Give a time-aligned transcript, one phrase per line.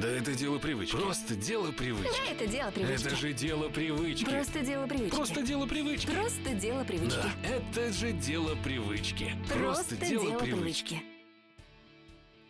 [0.00, 0.94] Да это дело привычки.
[0.94, 2.30] Просто дело привычки.
[2.30, 3.06] Это дело привычки.
[3.06, 4.24] Это же дело привычки.
[4.26, 5.14] Просто дело привычки.
[5.14, 6.06] Просто дело привычки.
[6.10, 7.16] Просто дело привычки.
[7.16, 9.32] Да, это же дело привычки.
[9.48, 11.02] Просто дело привычки.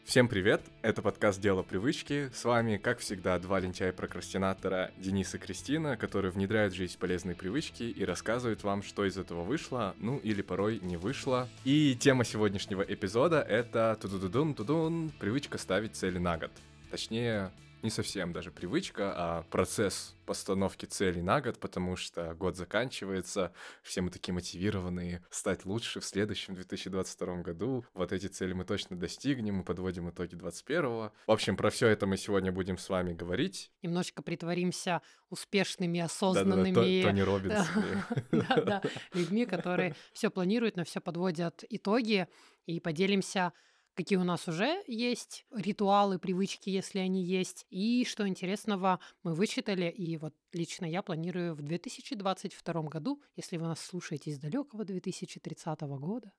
[0.05, 0.61] Всем привет!
[0.83, 2.31] Это подкаст «Дело привычки».
[2.33, 7.83] С вами, как всегда, два лентяя-прокрастинатора Денис и Кристина, которые внедряют в жизнь полезные привычки
[7.83, 11.49] и рассказывают вам, что из этого вышло, ну или порой не вышло.
[11.65, 16.53] И тема сегодняшнего эпизода— это тудудудун тудун привычка ставить цели на год.
[16.97, 23.53] Точнее, не совсем даже привычка, а процесс постановки целей на год, потому что год заканчивается,
[23.83, 27.85] все мы такие мотивированные стать лучше в следующем 2022 году.
[27.93, 31.13] Вот эти цели мы точно достигнем, мы подводим итоги 21-го.
[31.27, 33.71] В общем, про все это мы сегодня будем с вами говорить.
[33.83, 38.05] Немножечко притворимся успешными, Да-да-да, осознанными То- Тони Робинсами.
[38.33, 42.27] да, да, людьми, которые все планируют, но все подводят итоги,
[42.65, 43.53] и поделимся,
[43.97, 49.89] какие у нас уже есть ритуалы, привычки, если они есть, и что интересного мы вычитали,
[49.89, 55.81] и вот лично я планирую в 2022 году, если вы нас слушаете из далекого 2030
[55.81, 56.31] года,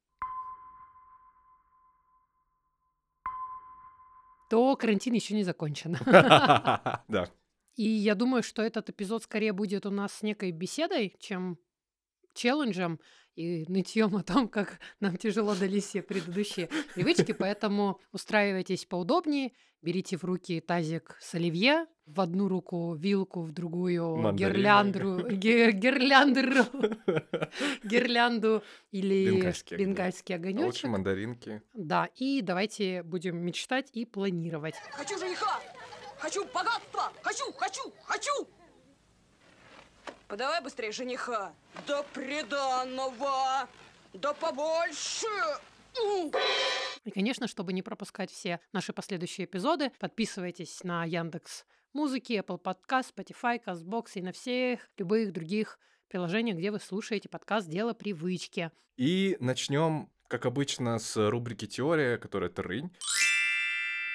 [4.49, 5.97] то карантин еще не закончен.
[7.07, 7.29] Да.
[7.75, 11.59] И я думаю, что этот эпизод скорее будет у нас некой беседой, чем
[12.33, 12.99] челленджем
[13.37, 17.33] и нытьем о том, как нам тяжело дались все предыдущие привычки.
[17.33, 24.17] Поэтому устраивайтесь поудобнее, берите в руки тазик с оливье, в одну руку вилку, в другую
[24.17, 24.53] Мандарины.
[24.53, 25.29] гирляндру,
[27.83, 31.61] гирлянду или Бенгальский бенгальский А лучше мандаринки.
[31.73, 34.75] Да, и давайте будем мечтать и планировать.
[34.93, 35.59] Хочу жениха!
[36.17, 37.11] Хочу богатства!
[37.21, 38.56] Хочу, хочу, хочу!
[40.27, 41.53] Подавай быстрее жениха!
[41.87, 43.69] Да приданного!
[44.13, 45.27] Да побольше!
[47.05, 53.13] И, конечно, чтобы не пропускать все наши последующие эпизоды, подписывайтесь на Яндекс Музыки, Apple Podcast,
[53.15, 58.71] Spotify, CastBox и на всех любых других приложениях, где вы слушаете подкаст «Дело привычки».
[58.97, 62.91] И начнем, как обычно, с рубрики «Теория», которая «Трынь».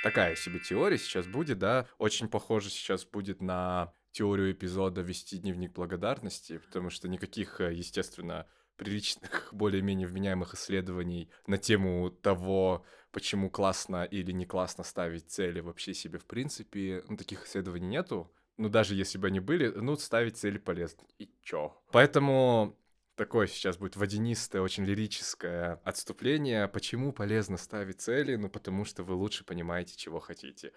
[0.03, 5.73] Такая себе теория сейчас будет, да, очень похоже сейчас будет на теорию эпизода «Вести дневник
[5.73, 8.47] благодарности», потому что никаких, э, естественно,
[8.77, 15.95] приличных, более-менее вменяемых исследований на тему того, почему классно или не классно ставить цели вообще
[15.95, 18.33] себе в принципе, ну, таких исследований нету.
[18.59, 21.03] Ну, даже если бы они были, ну, ставить цели полезно.
[21.19, 21.83] И чё?
[21.91, 22.77] Поэтому
[23.17, 26.69] такое сейчас будет водянистое, очень лирическое отступление.
[26.69, 28.37] Почему полезно ставить цели?
[28.37, 30.73] Ну, потому что вы лучше понимаете, чего хотите.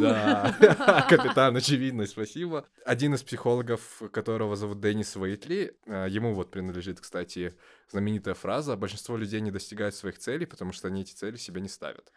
[0.00, 2.66] Да, капитан очевидность, спасибо.
[2.84, 7.54] Один из психологов, которого зовут Деннис Уэйтли, а, ему вот принадлежит, кстати,
[7.90, 11.68] знаменитая фраза «Большинство людей не достигают своих целей, потому что они эти цели себе не
[11.68, 12.12] ставят».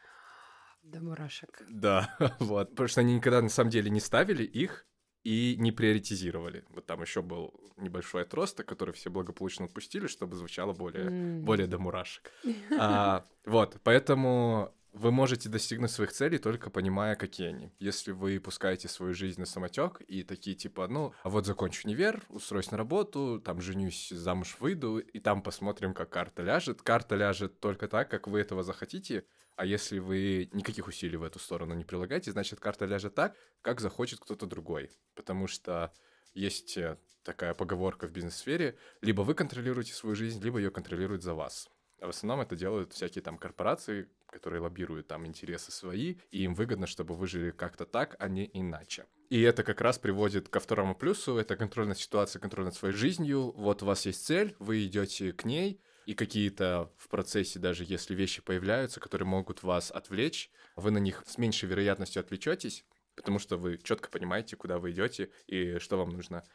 [0.84, 1.62] До мурашек.
[1.70, 2.70] Да, вот.
[2.72, 4.86] Потому что они никогда на самом деле не ставили их
[5.24, 6.64] и не приоритизировали.
[6.70, 11.42] Вот там еще был небольшой отросток, который все благополучно отпустили, чтобы звучало более, М.
[11.44, 12.32] более до мурашек.
[12.80, 17.72] А, вот, поэтому вы можете достигнуть своих целей только понимая, какие они.
[17.80, 22.24] Если вы пускаете свою жизнь на самотек и такие типа, ну, а вот закончу универ,
[22.30, 26.82] устроюсь на работу, там женюсь, замуж выйду, и там посмотрим, как карта ляжет.
[26.82, 29.26] Карта ляжет только так, как вы этого захотите,
[29.56, 33.80] а если вы никаких усилий в эту сторону не прилагаете, значит, карта ляжет так, как
[33.80, 34.92] захочет кто-то другой.
[35.16, 35.94] Потому что
[36.34, 41.34] есть э, такая поговорка в бизнес-сфере, либо вы контролируете свою жизнь, либо ее контролируют за
[41.34, 41.70] вас.
[42.00, 46.86] В основном это делают всякие там корпорации, которые лоббируют там интересы свои, и им выгодно,
[46.86, 49.06] чтобы вы жили как-то так, а не иначе.
[49.30, 52.94] И это как раз приводит ко второму плюсу, это контроль над ситуацией, контроль над своей
[52.94, 53.52] жизнью.
[53.56, 58.16] Вот у вас есть цель, вы идете к ней, и какие-то в процессе, даже если
[58.16, 62.86] вещи появляются, которые могут вас отвлечь, вы на них с меньшей вероятностью отвлечетесь,
[63.16, 66.46] потому что вы четко понимаете, куда вы идете и что вам нужно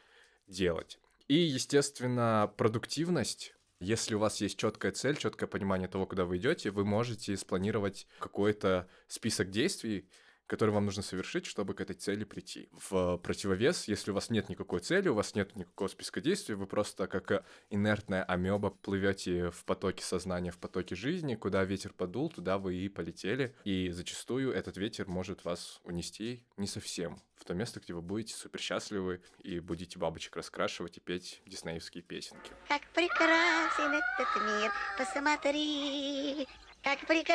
[0.47, 0.99] делать.
[1.27, 3.53] И, естественно, продуктивность.
[3.83, 8.07] Если у вас есть четкая цель, четкое понимание того, куда вы идете, вы можете спланировать
[8.17, 10.07] какой-то список действий,
[10.47, 12.69] которые вам нужно совершить, чтобы к этой цели прийти.
[12.71, 16.67] В противовес, если у вас нет никакой цели, у вас нет никакого списка действий, вы
[16.67, 22.57] просто как инертная амеба плывете в потоке сознания, в потоке жизни, куда ветер подул, туда
[22.57, 23.55] вы и полетели.
[23.63, 28.33] И зачастую этот ветер может вас унести не совсем в то место, где вы будете
[28.35, 32.51] супер счастливы и будете бабочек раскрашивать и петь диснеевские песенки.
[32.69, 36.47] Как прекрасен этот мир, посмотри,
[36.83, 37.33] как прекрасен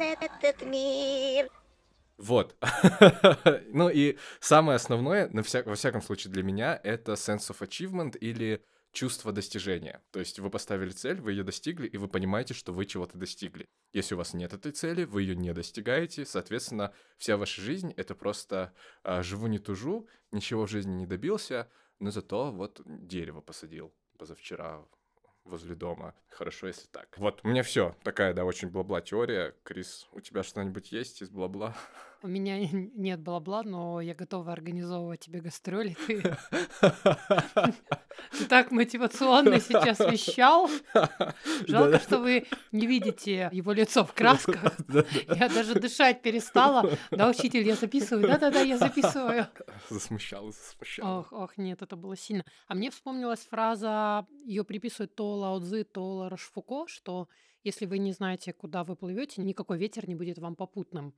[0.00, 1.48] этот мир.
[2.16, 2.56] Вот.
[3.72, 8.16] ну и самое основное, на вся- во всяком случае для меня, это sense of achievement
[8.18, 10.02] или чувство достижения.
[10.10, 13.66] То есть вы поставили цель, вы ее достигли, и вы понимаете, что вы чего-то достигли.
[13.92, 18.14] Если у вас нет этой цели, вы ее не достигаете, соответственно, вся ваша жизнь— это
[18.14, 21.70] просто а, живу не тужу, ничего в жизни не добился,
[22.00, 24.84] но зато вот дерево посадил позавчера
[25.44, 26.14] возле дома.
[26.28, 27.16] Хорошо, если так.
[27.18, 27.94] Вот, у меня все.
[28.02, 29.54] Такая, да, очень бла-бла теория.
[29.62, 31.76] Крис, у тебя что-нибудь есть из бла-бла?
[32.22, 32.58] У меня
[32.94, 35.96] нет бла-бла, но я готова организовывать тебе гастроли.
[36.06, 36.22] Ты,
[38.48, 40.68] так мотивационно сейчас вещал.
[41.66, 44.76] Жалко, что вы не видите его лицо в красках.
[45.28, 46.90] Я даже дышать перестала.
[47.10, 48.28] Да, учитель, я записываю.
[48.28, 49.46] Да-да-да, я записываю.
[49.88, 51.20] Засмущал, засмущал.
[51.20, 52.44] Ох, ох, нет, это было сильно.
[52.68, 57.28] А мне вспомнилась фраза, ее приписывают то Лао Цзы, то Ларошфуко, что
[57.62, 61.14] если вы не знаете, куда вы плывете, никакой ветер не будет вам попутным.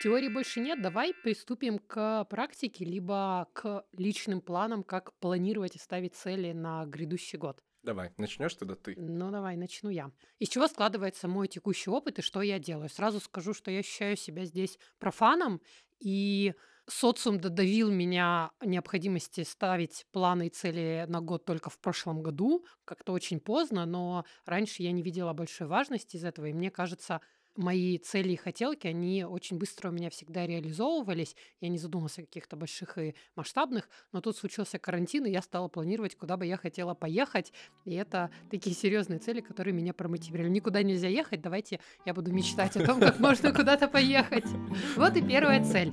[0.00, 6.14] Теории больше нет, давай приступим к практике, либо к личным планам, как планировать и ставить
[6.14, 7.62] цели на грядущий год.
[7.82, 8.94] Давай, начнешь тогда ты.
[8.96, 10.10] Ну, давай, начну я.
[10.38, 12.88] Из чего складывается мой текущий опыт и что я делаю?
[12.88, 15.60] Сразу скажу, что я ощущаю себя здесь профаном,
[15.98, 16.54] и
[16.86, 22.64] социум додавил меня необходимости ставить планы и цели на год только в прошлом году.
[22.86, 27.20] Как-то очень поздно, но раньше я не видела большой важности из этого, и мне кажется,
[27.56, 31.36] мои цели и хотелки, они очень быстро у меня всегда реализовывались.
[31.60, 35.68] Я не задумывался о каких-то больших и масштабных, но тут случился карантин, и я стала
[35.68, 37.52] планировать, куда бы я хотела поехать.
[37.84, 40.50] И это такие серьезные цели, которые меня промотивировали.
[40.50, 44.44] Никуда нельзя ехать, давайте я буду мечтать о том, как можно куда-то поехать.
[44.96, 45.92] Вот и первая цель.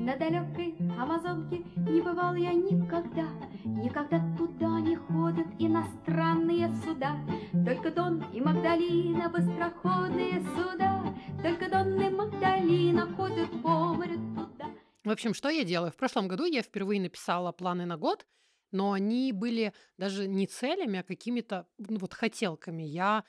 [0.00, 3.28] На далекой Амазонке не бывал я никогда,
[3.66, 7.18] Никогда туда не ходят иностранные суда,
[7.52, 11.04] Только Дон и Магдалина быстроходные суда,
[11.42, 14.70] Только Дон и Магдалина ходят по морю туда.
[15.04, 15.92] В общем, что я делаю?
[15.92, 18.26] В прошлом году я впервые написала планы на год,
[18.72, 22.84] но они были даже не целями, а какими-то ну, вот хотелками.
[22.84, 23.24] Я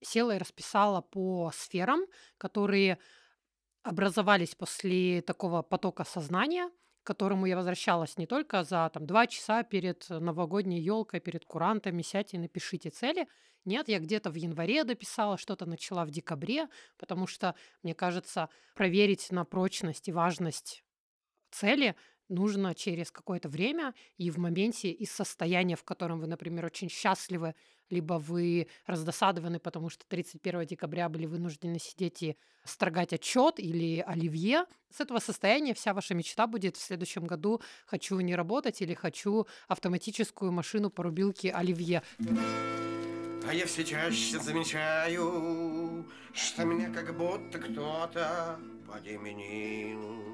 [0.00, 2.00] села и расписала по сферам,
[2.38, 2.98] которые
[3.84, 6.70] образовались после такого потока сознания,
[7.02, 12.02] к которому я возвращалась не только за там, два часа перед новогодней елкой, перед курантами,
[12.02, 13.28] сядьте и напишите цели.
[13.66, 19.30] Нет, я где-то в январе дописала, что-то начала в декабре, потому что, мне кажется, проверить
[19.30, 20.82] на прочность и важность
[21.50, 21.94] цели
[22.28, 27.54] нужно через какое-то время и в моменте из состояния, в котором вы, например, очень счастливы,
[27.90, 34.64] либо вы раздосадованы, потому что 31 декабря были вынуждены сидеть и строгать отчет или оливье.
[34.90, 39.46] С этого состояния вся ваша мечта будет в следующем году «хочу не работать» или «хочу
[39.68, 42.02] автоматическую машину по рубилке оливье».
[43.46, 48.58] А я все чаще замечаю, что меня как будто кто-то
[48.90, 50.24] подеменил.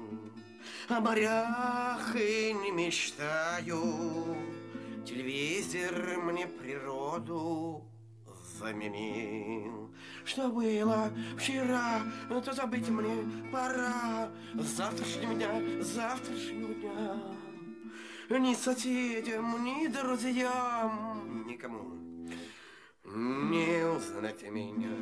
[0.87, 4.37] О морях и не мечтаю,
[5.11, 7.83] Телевизор мне природу
[8.57, 9.93] заменил.
[10.23, 14.31] Что было вчера, то забыть мне пора.
[14.53, 18.39] Завтрашнего дня, завтрашнего дня.
[18.39, 21.97] Ни соседям, ни друзьям, никому
[23.03, 24.95] не узнать меня.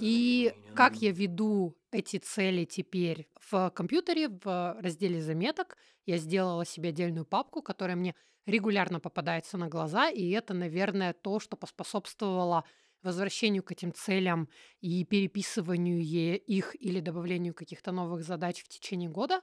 [0.00, 5.76] И как я веду эти цели теперь в компьютере, в разделе заметок,
[6.06, 8.14] я сделала себе отдельную папку, которая мне
[8.46, 12.64] регулярно попадается на глаза, и это, наверное, то, что поспособствовало
[13.02, 14.48] возвращению к этим целям
[14.80, 19.40] и переписыванию их или добавлению каких-то новых задач в течение года.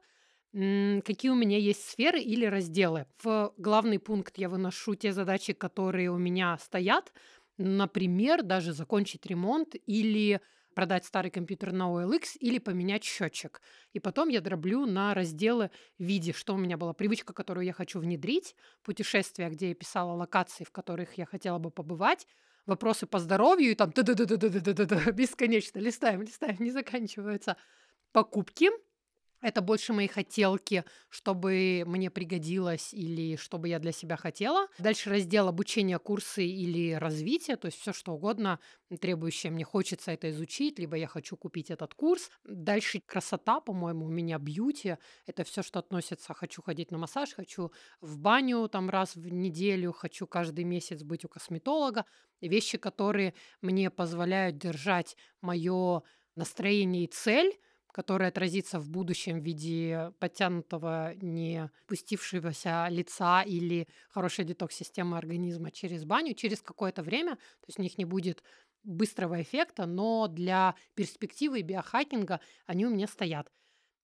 [0.51, 3.05] Какие у меня есть сферы или разделы?
[3.23, 7.13] В главный пункт я выношу те задачи, которые у меня стоят.
[7.57, 10.41] Например, даже закончить ремонт или
[10.73, 13.61] продать старый компьютер на OLX или поменять счетчик.
[13.93, 17.73] И потом я дроблю на разделы в виде, что у меня была привычка, которую я
[17.73, 22.27] хочу внедрить, путешествия, где я писала локации, в которых я хотела бы побывать,
[22.65, 27.57] вопросы по здоровью и там бесконечно листаем, листаем, не заканчиваются.
[28.11, 28.69] Покупки,
[29.41, 34.67] это больше мои хотелки, чтобы мне пригодилось или чтобы я для себя хотела.
[34.77, 38.59] Дальше раздел обучения, курсы или развитие, то есть все что угодно,
[38.99, 42.29] требующее мне хочется это изучить, либо я хочу купить этот курс.
[42.43, 44.97] Дальше красота, по-моему, у меня бьюти.
[45.25, 49.91] Это все, что относится, хочу ходить на массаж, хочу в баню там раз в неделю,
[49.93, 52.05] хочу каждый месяц быть у косметолога.
[52.41, 56.03] Вещи, которые мне позволяют держать мое
[56.35, 57.57] настроение и цель,
[57.91, 66.05] которая отразится в будущем в виде подтянутого, не пустившегося лица или хорошей детокс-системы организма через
[66.05, 67.35] баню через какое-то время.
[67.35, 68.43] То есть у них не будет
[68.83, 73.51] быстрого эффекта, но для перспективы и биохакинга они у меня стоят.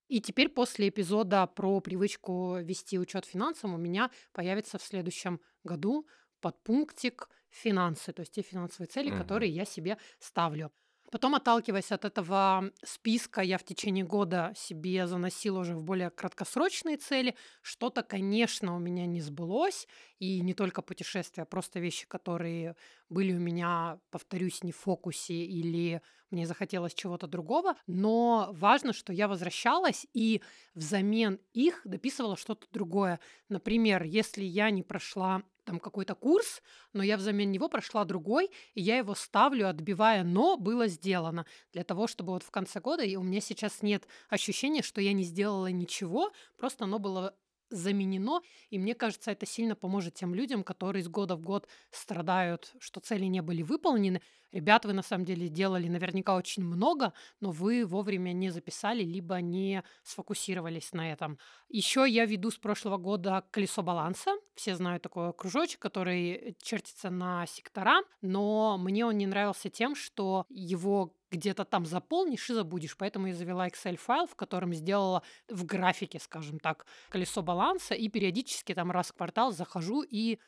[0.08, 6.08] И теперь после эпизода про привычку вести учет финансам у меня появится в следующем году
[6.42, 9.18] подпунктик финансы, то есть те финансовые цели, Мгм.
[9.18, 10.72] которые я себе ставлю.
[11.12, 16.98] Потом, отталкиваясь от этого списка, я в течение года себе заносила уже в более краткосрочные
[16.98, 17.36] цели.
[17.62, 19.88] Что-то, конечно, у меня не сбылось.
[20.20, 22.76] И не только путешествия, а просто вещи, которые
[23.10, 27.76] были у меня, повторюсь, не в фокусе или мне захотелось чего-то другого.
[27.88, 30.42] Но важно, что я возвращалась и
[30.74, 33.20] взамен их дописывала что-то другое.
[33.48, 36.62] Например, если я не прошла там какой-то курс,
[36.94, 41.84] но я взамен него прошла другой, и я его ставлю, отбивая «но» было сделано, для
[41.84, 45.24] того, чтобы вот в конце года, и у меня сейчас нет ощущения, что я не
[45.24, 47.36] сделала ничего, просто оно было
[47.70, 52.74] заменено, и мне кажется, это сильно поможет тем людям, которые из года в год страдают,
[52.80, 54.22] что цели не были выполнены.
[54.52, 59.42] Ребят, вы на самом деле делали наверняка очень много, но вы вовремя не записали, либо
[59.42, 61.38] не сфокусировались на этом.
[61.68, 64.32] Еще я веду с прошлого года колесо баланса.
[64.56, 70.46] Все знают такой кружочек, который чертится на сектора, но мне он не нравился тем, что
[70.50, 72.98] его где-то там заполнишь и забудешь.
[72.98, 78.74] Поэтому я завела Excel-файл, в котором сделала в графике, скажем так, колесо баланса, и периодически
[78.74, 80.40] там раз в квартал захожу и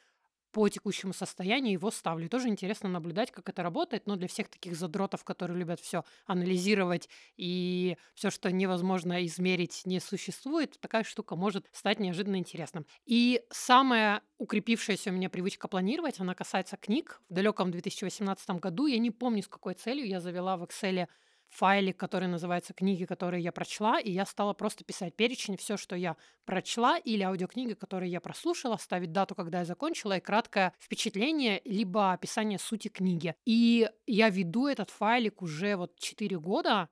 [0.57, 2.27] по текущему состоянию его ставлю.
[2.29, 7.09] Тоже интересно наблюдать, как это работает, но для всех таких задротов, которые любят все анализировать
[7.35, 12.87] и все, что невозможно измерить, не существует, такая штука может стать неожиданно интересным.
[13.05, 17.21] И самая укрепившаяся у меня привычка планировать, она касается книг.
[17.29, 21.07] В далеком 2018 году, я не помню, с какой целью я завела в Excel
[21.49, 25.95] файлик, который называется «Книги, которые я прочла», и я стала просто писать перечень, все, что
[25.95, 31.61] я прочла, или аудиокниги, которые я прослушала, ставить дату, когда я закончила, и краткое впечатление,
[31.65, 33.35] либо описание сути книги.
[33.45, 36.89] И я веду этот файлик уже вот 4 года,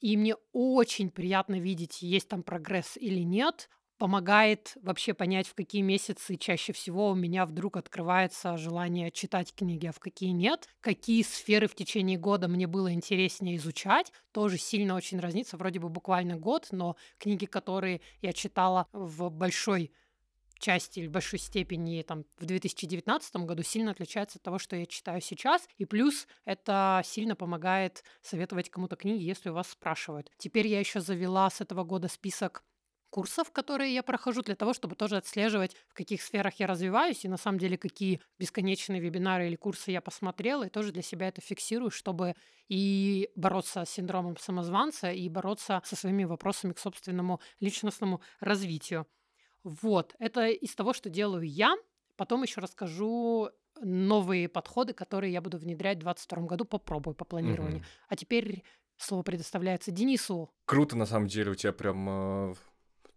[0.00, 3.68] и мне очень приятно видеть, есть там прогресс или нет
[4.02, 9.86] помогает вообще понять, в какие месяцы чаще всего у меня вдруг открывается желание читать книги,
[9.86, 10.68] а в какие нет.
[10.80, 15.56] Какие сферы в течение года мне было интереснее изучать, тоже сильно очень разнится.
[15.56, 19.92] Вроде бы буквально год, но книги, которые я читала в большой
[20.58, 25.20] части или большой степени там, в 2019 году сильно отличается от того, что я читаю
[25.20, 25.68] сейчас.
[25.78, 30.28] И плюс это сильно помогает советовать кому-то книги, если у вас спрашивают.
[30.38, 32.64] Теперь я еще завела с этого года список
[33.12, 37.28] курсов, которые я прохожу, для того, чтобы тоже отслеживать, в каких сферах я развиваюсь, и
[37.28, 41.42] на самом деле какие бесконечные вебинары или курсы я посмотрела, и тоже для себя это
[41.42, 42.34] фиксирую, чтобы
[42.68, 49.06] и бороться с синдромом самозванца, и бороться со своими вопросами к собственному личностному развитию.
[49.62, 51.76] Вот, это из того, что делаю я.
[52.16, 53.50] Потом еще расскажу
[53.82, 57.80] новые подходы, которые я буду внедрять в 2022 году, попробую по планированию.
[57.80, 57.86] Мгм.
[58.08, 58.64] А теперь
[58.96, 60.50] слово предоставляется Денису.
[60.64, 62.54] Круто, на самом деле, у тебя прям э,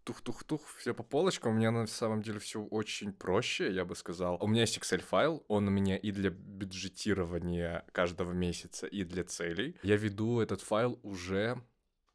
[0.06, 1.52] тух-тух-тух, все по полочкам.
[1.52, 4.38] У меня на самом деле все очень проще, я бы сказал.
[4.40, 9.76] У меня есть Excel-файл, он у меня и для бюджетирования каждого месяца, и для целей.
[9.82, 11.60] Я веду этот файл уже...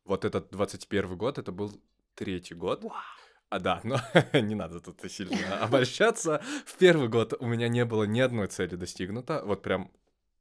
[0.03, 1.79] Вот этот 21 год, это был
[2.15, 2.83] третий год.
[3.49, 3.99] А да, но
[4.33, 6.41] не надо тут сильно обольщаться.
[6.65, 9.91] В первый год у меня не было ни одной цели достигнута, вот прям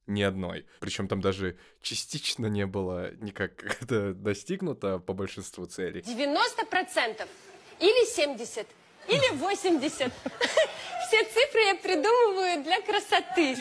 [0.07, 0.66] ни одной.
[0.80, 6.00] Причем там даже частично не было никак это достигнуто по большинству целей.
[6.00, 7.28] 90%
[7.80, 8.66] или 70,
[9.09, 10.12] или 80.
[11.09, 13.57] Все цифры я придумываю для красоты.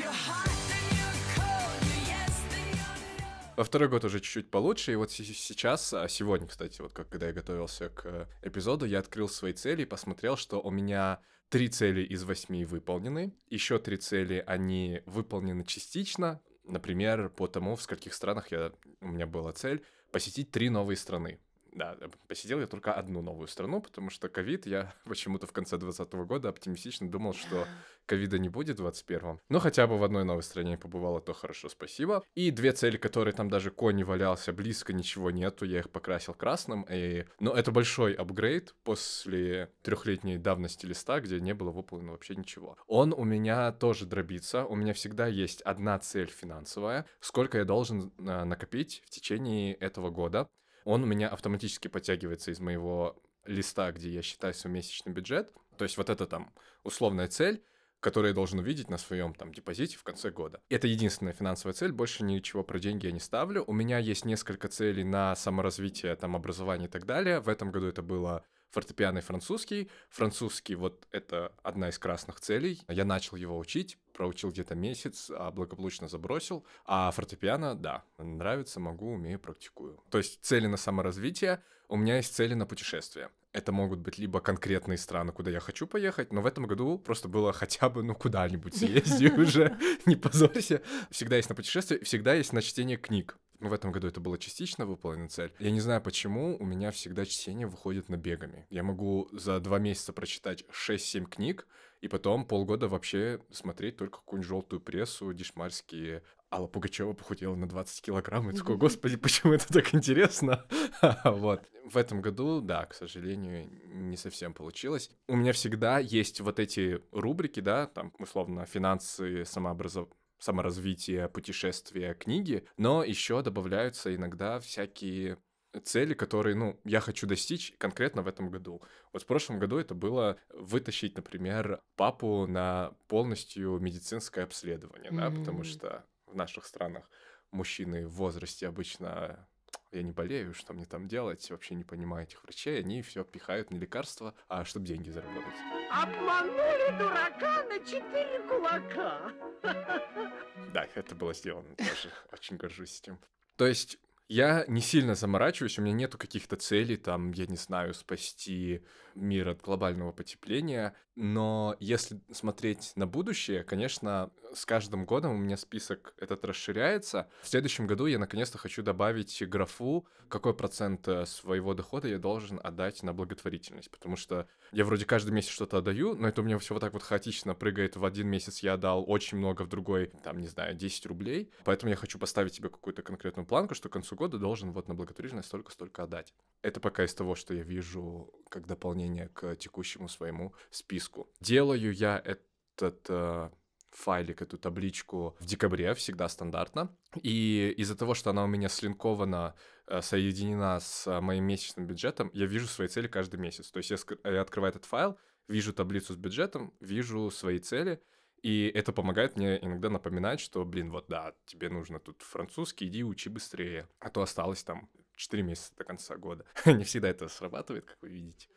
[3.55, 7.09] Во второй год уже чуть-чуть получше, и вот се- сейчас, а сегодня, кстати, вот как
[7.09, 11.19] когда я готовился к э, эпизоду, я открыл свои цели и посмотрел, что у меня
[11.49, 17.81] три цели из восьми выполнены, еще три цели, они выполнены частично, например, по тому, в
[17.81, 21.39] скольких странах я, у меня была цель посетить три новые страны.
[21.73, 25.77] Да, э, посетил я только одну новую страну, потому что ковид, я почему-то в конце
[25.77, 27.65] 2020 года оптимистично думал, что
[28.05, 29.39] ковида не будет в 21-м.
[29.49, 32.23] Но хотя бы в одной новой стране я побывала, то хорошо, спасибо.
[32.35, 36.33] И две цели, которые там даже конь не валялся, близко ничего нету, я их покрасил
[36.33, 36.85] красным.
[36.89, 37.25] И...
[37.39, 42.77] Но это большой апгрейд после трехлетней давности листа, где не было выполнено вообще ничего.
[42.87, 48.11] Он у меня тоже дробится, у меня всегда есть одна цель финансовая, сколько я должен
[48.19, 50.47] а, накопить в течение этого года.
[50.89, 53.15] Он у меня автоматически подтягивается из моего
[53.45, 55.53] листа, где я считаю свой месячный бюджет.
[55.77, 56.51] То есть вот это там
[56.83, 57.63] условная цель,
[57.99, 60.61] которую я должен увидеть на своем там депозите в конце года.
[60.67, 63.63] Это единственная финансовая цель, больше ничего про деньги я не ставлю.
[63.67, 67.39] У меня есть несколько целей на саморазвитие, там, образование и так далее.
[67.39, 69.89] В этом году это было фортепиано и французский.
[70.09, 72.81] Французский, вот это одна из красных целей.
[72.87, 76.65] Я начал его учить, проучил где-то месяц, а благополучно забросил.
[76.85, 80.03] А фортепиано, да, нравится, могу, умею, практикую.
[80.09, 81.63] То есть цели на саморазвитие.
[81.87, 83.29] У меня есть цели на путешествие.
[83.51, 87.27] Это могут быть либо конкретные страны, куда я хочу поехать, но в этом году просто
[87.27, 90.83] было хотя бы, ну, куда-нибудь съезди уже, не позорься.
[91.09, 93.37] Всегда есть на путешествие, всегда есть на чтение книг.
[93.59, 95.53] Ну, в этом году это было частично выполнена цель.
[95.59, 98.65] Я не знаю, почему у меня всегда чтение выходит набегами.
[98.69, 101.67] Я могу за два месяца прочитать 6-7 книг,
[102.01, 106.23] и потом полгода вообще смотреть только какую-нибудь желтую прессу, дешмарские.
[106.51, 108.49] Алла Пугачева похудела на 20 килограмм.
[108.49, 110.65] И такой, господи, почему это так интересно?
[111.23, 111.61] Вот.
[111.85, 115.09] В этом году, да, к сожалению, не совсем получилось.
[115.27, 122.65] У меня всегда есть вот эти рубрики, да, там, условно, финансы, самообразование, саморазвитие, путешествия, книги,
[122.77, 125.37] но еще добавляются иногда всякие
[125.83, 128.81] цели, которые, ну, я хочу достичь конкретно в этом году.
[129.13, 135.31] Вот в прошлом году это было вытащить, например, папу на полностью медицинское обследование, mm-hmm.
[135.31, 137.09] да, потому что в наших странах
[137.51, 139.47] мужчины в возрасте обычно
[139.91, 143.71] я не болею, что мне там делать, вообще не понимаю этих врачей, они все пихают
[143.71, 145.53] не лекарства, а чтобы деньги заработать.
[145.91, 149.31] Обманули дурака на четыре кулака.
[150.73, 152.13] Да, это было сделано тоже.
[152.31, 153.17] Очень горжусь этим.
[153.55, 157.95] То есть я не сильно заморачиваюсь, у меня нету каких-то целей, там, я не знаю,
[157.95, 165.37] спасти мир от глобального потепления, но если смотреть на будущее, конечно, с каждым годом у
[165.37, 167.29] меня список этот расширяется.
[167.41, 172.59] В следующем году я наконец-то хочу добавить графу, какой процент э, своего дохода я должен
[172.63, 176.57] отдать на благотворительность, потому что я вроде каждый месяц что-то отдаю, но это у меня
[176.59, 177.95] все вот так вот хаотично прыгает.
[177.95, 181.51] В один месяц я отдал очень много, в другой, там, не знаю, 10 рублей.
[181.63, 184.95] Поэтому я хочу поставить себе какую-то конкретную планку, что к концу года должен вот на
[184.95, 186.33] благотворительность столько-столько отдать.
[186.61, 191.29] Это пока из того, что я вижу как дополнение к текущему своему списку.
[191.39, 193.49] Делаю я этот э,
[193.91, 196.95] файлик, эту табличку в декабре, всегда стандартно.
[197.21, 199.55] И из-за того, что она у меня слинкована,
[199.87, 203.71] э, соединена с моим месячным бюджетом, я вижу свои цели каждый месяц.
[203.71, 205.17] То есть я, я открываю этот файл,
[205.47, 208.01] вижу таблицу с бюджетом, вижу свои цели,
[208.41, 213.03] и это помогает мне иногда напоминать, что, блин, вот да, тебе нужно тут французский, иди
[213.03, 216.45] учи быстрее, а то осталось там 4 месяца до конца года.
[216.65, 218.47] Не всегда это срабатывает, как вы видите.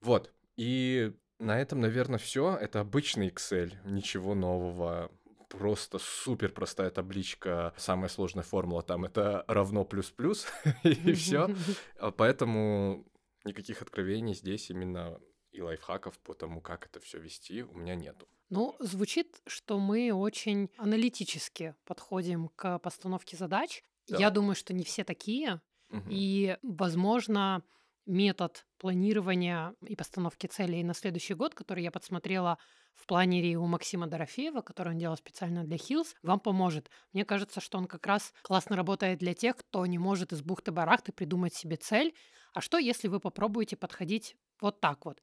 [0.00, 0.32] Вот.
[0.56, 1.12] И
[1.44, 2.56] на этом, наверное, все.
[2.56, 5.10] Это обычный Excel, ничего нового.
[5.48, 10.46] Просто супер простая табличка, самая сложная формула там это равно плюс-плюс,
[10.82, 11.48] и все.
[12.16, 13.06] Поэтому
[13.44, 15.20] никаких откровений здесь именно
[15.52, 18.26] и лайфхаков по тому, как это все вести, у меня нету.
[18.50, 23.82] Ну, звучит, что мы очень аналитически подходим к постановке задач.
[24.08, 24.18] Да.
[24.18, 25.60] Я думаю, что не все такие.
[25.90, 26.08] Мгм.
[26.10, 27.62] И, возможно,
[28.06, 32.58] метод планирования и постановки целей на следующий год, который я подсмотрела
[32.94, 36.90] в планере у Максима Дорофеева, который он делал специально для Hills, вам поможет.
[37.12, 41.12] Мне кажется, что он как раз классно работает для тех, кто не может из бухты-барахты
[41.12, 42.14] придумать себе цель.
[42.52, 45.20] А что, если вы попробуете подходить вот так вот?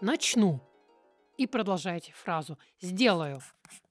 [0.00, 0.60] Начну.
[1.38, 2.58] И продолжаете фразу.
[2.80, 3.40] Сделаю.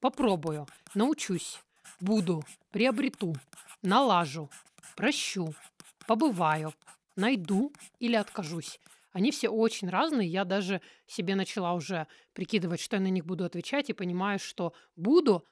[0.00, 0.66] Попробую.
[0.94, 1.60] Научусь.
[2.00, 2.44] Буду.
[2.70, 3.34] Приобрету.
[3.82, 4.48] Налажу.
[4.96, 5.54] Прощу.
[6.06, 6.74] Побываю.
[7.16, 8.80] Найду или откажусь.
[9.12, 10.28] Они все очень разные.
[10.28, 14.72] Я даже себе начала уже прикидывать, что я на них буду отвечать, и понимаю, что
[14.96, 15.46] буду,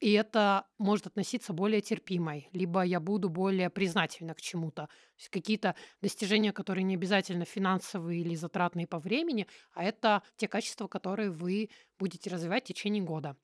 [0.00, 4.88] и это может относиться более терпимой, либо я буду более признательна к чему-то.
[5.30, 11.30] Какие-то достижения, которые не обязательно финансовые или затратные по времени, а это те качества, которые
[11.30, 13.36] вы будете развивать в течение года.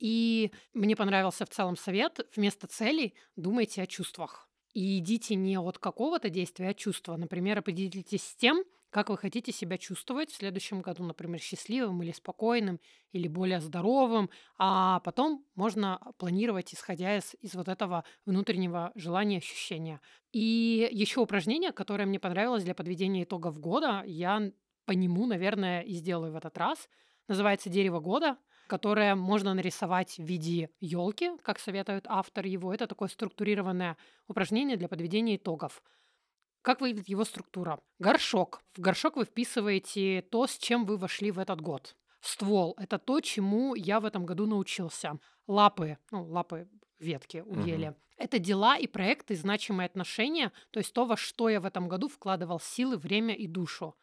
[0.00, 2.26] И мне понравился в целом совет.
[2.34, 4.49] Вместо целей думайте о чувствах.
[4.72, 7.16] И идите не от какого-то действия, а чувства.
[7.16, 12.12] Например, определитесь с тем, как вы хотите себя чувствовать в следующем году, например, счастливым или
[12.12, 12.80] спокойным,
[13.12, 20.00] или более здоровым, а потом можно планировать, исходя из, из вот этого внутреннего желания, ощущения.
[20.32, 24.50] И еще упражнение, которое мне понравилось для подведения итогов года, я
[24.86, 26.88] по нему, наверное, и сделаю в этот раз.
[27.28, 28.38] Называется «Дерево года»,
[28.70, 32.72] которое можно нарисовать в виде елки, как советует автор его.
[32.72, 33.96] Это такое структурированное
[34.28, 35.82] упражнение для подведения итогов.
[36.62, 37.80] Как выглядит его структура?
[37.98, 38.62] Горшок.
[38.74, 41.96] В горшок вы вписываете то, с чем вы вошли в этот год.
[42.20, 45.18] Ствол– это то, чему я в этом году научился.
[45.48, 46.68] Лапы, ну, лапы
[47.00, 47.96] ветки у ели.
[48.18, 52.06] Это дела и проекты, значимые отношения, то есть то, во что я в этом году
[52.08, 53.96] вкладывал силы, время и душу.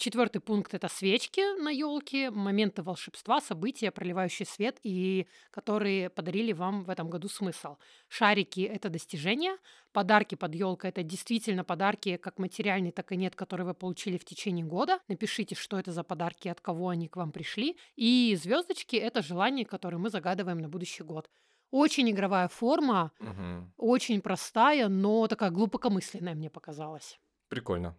[0.00, 6.84] Четвертый пункт это свечки на елке, моменты волшебства, события, проливающие свет и которые подарили вам
[6.84, 7.76] в этом году смысл.
[8.08, 9.58] Шарики это достижения,
[9.92, 14.24] подарки под елкой это действительно подарки, как материальные, так и нет, которые вы получили в
[14.24, 15.00] течение года.
[15.06, 17.76] Напишите, что это за подарки, от кого они к вам пришли.
[17.96, 21.28] И звездочки это желания, которые мы загадываем на будущий год.
[21.70, 23.74] Очень игровая форма, Мгм.
[23.76, 27.20] очень простая, но такая глубокомысленная мне показалась.
[27.48, 27.94] Прикольно.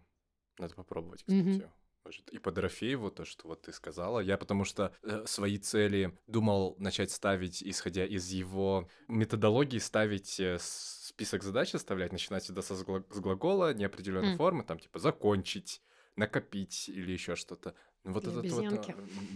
[0.58, 1.70] Надо попробовать, кстати.
[2.04, 4.18] Может, и по Дорофееву, то, что вот ты сказала.
[4.18, 10.58] Я потому что э, свои цели думал начать ставить, исходя из его методологии, ставить э,
[10.60, 14.36] список задач оставлять, начинать всегда со с глагола неопределенной М.
[14.36, 15.80] формы, там типа закончить,
[16.16, 17.74] накопить или еще что-то.
[18.04, 18.86] Вот И это вот,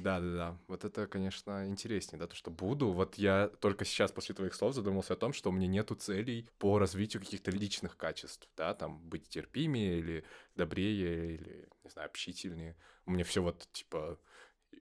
[0.03, 0.59] да, да, да.
[0.67, 2.91] Вот это, конечно, интереснее, да, то, что буду.
[2.91, 6.49] Вот я только сейчас после твоих слов задумался о том, что у меня нету целей
[6.59, 10.25] по развитию каких-то личных качеств, да, там быть терпимее или
[10.57, 12.77] добрее или, не знаю, общительнее.
[13.05, 14.19] У меня все вот типа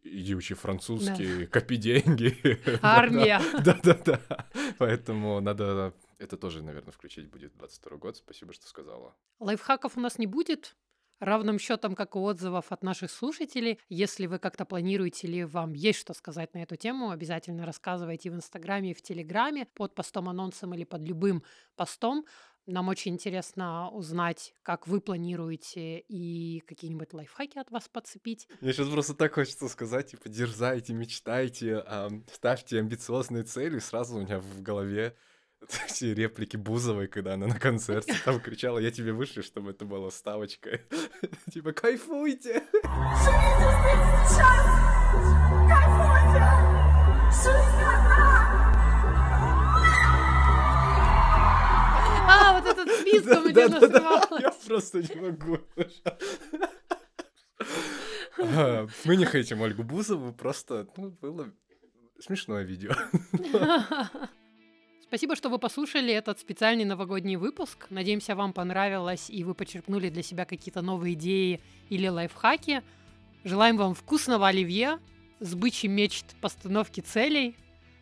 [0.01, 2.37] иди учи французский, копи деньги.
[2.81, 3.39] Армия.
[3.63, 4.19] Да-да-да.
[4.79, 8.17] Поэтому надо это тоже, наверное, включить будет 22 год.
[8.17, 9.15] Спасибо, что сказала.
[9.39, 10.75] Лайфхаков у нас не будет,
[11.25, 13.79] равным счетом, как и отзывов от наших слушателей.
[13.89, 18.35] Если вы как-то планируете или вам есть что сказать на эту тему, обязательно рассказывайте в
[18.35, 21.43] Инстаграме и в Телеграме под постом, анонсом или под любым
[21.75, 22.25] постом.
[22.67, 28.47] Нам очень интересно узнать, как вы планируете и какие-нибудь лайфхаки от вас подцепить.
[28.59, 31.83] Мне сейчас просто так хочется сказать, типа, дерзайте, мечтайте,
[32.33, 33.77] ставьте амбициозные цели.
[33.77, 35.15] Сразу у меня в голове
[35.87, 40.09] все реплики Бузовой, когда она на концерте там кричала, я тебе вышлю, чтобы это было
[40.09, 40.81] ставочкой.
[41.53, 42.63] Типа, кайфуйте!
[52.27, 54.41] А, вот этот списком где срывалась.
[54.41, 55.59] Я просто не могу.
[58.37, 61.51] А, Мы не хейтим Ольгу Бузову, просто ну, было
[62.19, 62.91] смешное видео.
[65.07, 67.85] Спасибо, что вы послушали этот специальный новогодний выпуск.
[67.91, 72.81] Надеемся, вам понравилось, и вы почерпнули для себя какие-то новые идеи или лайфхаки.
[73.43, 74.97] Желаем вам вкусного оливье,
[75.39, 77.55] сбычи мечт постановки целей.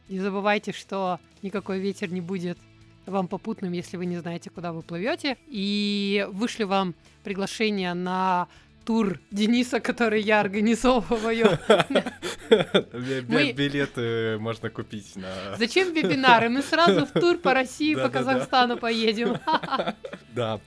[0.07, 2.57] Не забывайте, что никакой ветер не будет
[3.05, 5.37] вам попутным, если вы не знаете, куда вы плывете.
[5.47, 8.47] И вышли вам приглашение на
[8.85, 11.59] тур Дениса, который я организовываю.
[13.53, 15.55] Билеты можно купить на...
[15.57, 16.49] Зачем вебинары?
[16.49, 18.09] Мы сразу в тур по России, по.
[18.09, 19.37] Казахстану поедем.
[20.33, 20.59] Да.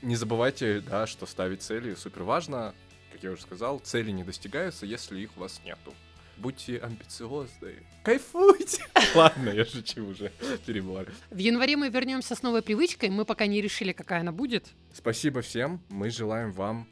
[0.00, 2.72] Не забывайте, да, что ставить цели супер важно.
[3.12, 5.92] Как я уже сказал, цели не достигаются, если их у вас нету.
[6.36, 7.82] Будьте амбициозны.
[8.04, 8.84] Кайфуйте!
[9.16, 10.30] Ладно, я шучу уже.
[10.64, 11.08] Перебор.
[11.30, 13.10] В январе мы вернемся с новой привычкой.
[13.10, 14.66] Мы пока не решили, какая она будет.
[14.94, 15.80] Спасибо всем.
[15.88, 16.86] Мы желаем вам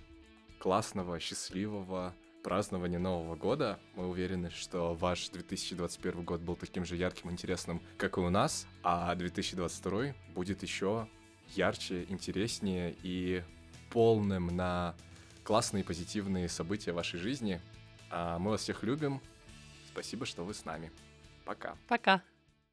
[0.66, 3.78] классного, счастливого празднования Нового года.
[3.94, 8.66] Мы уверены, что ваш 2021 год был таким же ярким, интересным, как и у нас,
[8.82, 11.08] а 2022 будет еще
[11.54, 13.44] ярче, интереснее и
[13.92, 14.96] полным на
[15.44, 17.60] классные позитивные события вашей жизни.
[18.10, 19.22] А мы вас всех любим.
[19.86, 20.90] Спасибо, что вы с нами.
[21.44, 21.76] Пока.
[21.86, 22.24] Пока.